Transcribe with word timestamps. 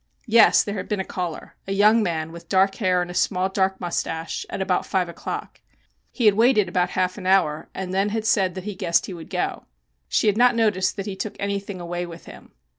Yes, 0.25 0.63
there 0.63 0.73
had 0.77 0.89
been 0.89 0.99
a 0.99 1.03
caller 1.05 1.55
a 1.67 1.73
young 1.73 2.01
man 2.01 2.31
with 2.31 2.49
dark 2.49 2.73
hair 2.77 3.03
and 3.03 3.11
a 3.11 3.13
small, 3.13 3.49
dark 3.49 3.79
mustache 3.79 4.47
at 4.49 4.59
about 4.59 4.83
five 4.83 5.07
o'clock. 5.07 5.61
He 6.11 6.25
had 6.25 6.33
waited 6.33 6.67
about 6.67 6.89
half 6.89 7.19
an 7.19 7.27
hour 7.27 7.69
and 7.75 7.93
then 7.93 8.09
had 8.09 8.25
said 8.25 8.55
that 8.55 8.63
he 8.63 8.73
guessed 8.73 9.05
he 9.05 9.13
would 9.13 9.29
go. 9.29 9.67
She 10.09 10.25
had 10.25 10.37
not 10.37 10.55
noticed 10.55 10.95
that 10.95 11.05
he 11.05 11.15
took 11.15 11.35
anything 11.39 11.79
away 11.79 12.07
with 12.07 12.25
him. 12.25 12.51